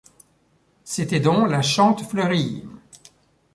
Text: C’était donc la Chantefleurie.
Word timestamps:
C’était 0.83 1.19
donc 1.19 1.47
la 1.51 1.61
Chantefleurie. 1.61 2.63